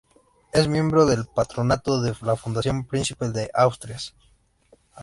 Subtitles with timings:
[0.51, 4.15] Es miembro del Patronato de la Fundación Príncipe de Asturias.